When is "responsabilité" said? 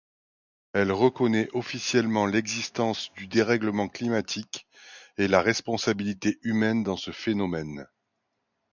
5.43-6.39